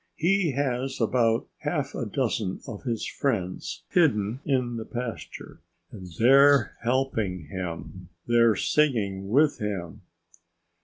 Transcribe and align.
He 0.15 0.53
has 0.53 0.99
about 0.99 1.47
half 1.59 1.93
a 1.93 2.07
dozen 2.07 2.59
of 2.67 2.85
his 2.85 3.05
friends 3.05 3.83
hidden 3.89 4.39
in 4.43 4.77
the 4.77 4.83
pasture. 4.83 5.61
And 5.91 6.07
they're 6.17 6.75
helping 6.81 7.49
him. 7.51 8.09
They're 8.25 8.55
singing 8.55 9.29
with 9.29 9.59
him." 9.59 10.01